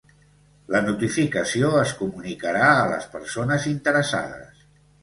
[0.75, 4.69] La notificació es comunicarà a les persones interessades.